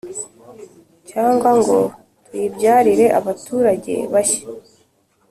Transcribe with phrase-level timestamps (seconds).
[1.09, 1.77] cyangwa ngo
[2.25, 4.43] tuyibyarire abaturage bashya.